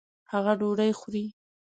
[0.31, 1.25] هغه ډوډۍ خوري